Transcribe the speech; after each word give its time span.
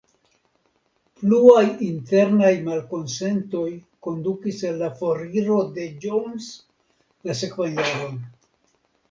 Pluaj 1.17 1.65
internaj 1.87 2.49
malkonsentoj 2.69 3.67
kondukis 4.07 4.63
al 4.71 4.81
la 4.85 4.91
foriro 5.03 5.59
de 5.77 5.87
Jones 6.07 6.49
la 7.31 7.39
sekvan 7.45 7.79
jaron. 7.85 8.19